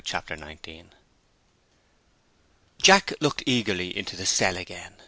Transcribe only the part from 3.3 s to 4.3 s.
eagerly into the